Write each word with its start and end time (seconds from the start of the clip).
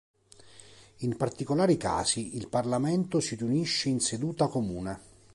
In 1.01 1.15
particolari 1.15 1.77
casi 1.77 2.35
il 2.35 2.47
Parlamento 2.47 3.19
si 3.19 3.35
riunisce 3.35 3.87
in 3.89 3.99
seduta 3.99 4.47
comune. 4.47 4.99